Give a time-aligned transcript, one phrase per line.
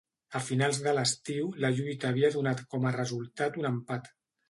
[0.37, 4.15] A finals de l"estiu, la lluita havia donat com a resultat un empat.